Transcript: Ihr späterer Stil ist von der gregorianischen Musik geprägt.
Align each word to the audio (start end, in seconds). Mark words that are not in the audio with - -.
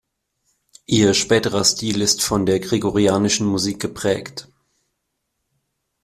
Ihr 0.87 1.13
späterer 1.13 1.63
Stil 1.63 2.01
ist 2.01 2.23
von 2.23 2.47
der 2.47 2.59
gregorianischen 2.59 3.45
Musik 3.45 3.79
geprägt. 3.79 4.47